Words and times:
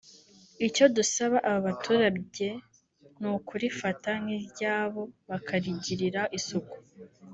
Icyo 0.67 0.85
dusaba 0.95 1.37
aba 1.49 1.59
baturage 1.67 2.47
ni 3.19 3.27
ukurifata 3.35 4.09
nk’iryabo 4.21 5.01
bakarigirira 5.29 6.21
isuku 6.39 6.75